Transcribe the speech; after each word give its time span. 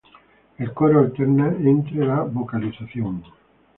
El 0.57 0.73
coro 0.73 0.97
alterna 0.97 1.45
entre 1.61 2.03
la 2.03 2.21
vocalización. 2.23 3.23